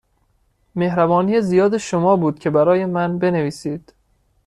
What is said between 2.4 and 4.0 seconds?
برای من بنویسید.